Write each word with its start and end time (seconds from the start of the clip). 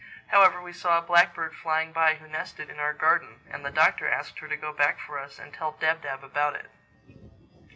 However, 0.29 0.59
we 0.59 0.73
saw 0.73 0.97
a 0.97 1.01
blackbird 1.03 1.53
flying 1.53 1.91
by 1.91 2.15
who 2.15 2.27
nested 2.27 2.71
in 2.71 2.79
our 2.79 2.91
garden, 2.91 3.41
and 3.51 3.63
the 3.63 3.69
Doctor 3.69 4.09
asked 4.09 4.39
her 4.39 4.47
to 4.47 4.57
go 4.57 4.73
back 4.73 4.97
for 4.99 5.19
us 5.19 5.37
and 5.37 5.53
tell 5.53 5.73
Dab 5.73 6.01
Dab 6.01 6.23
about 6.23 6.55
it. 6.55 6.71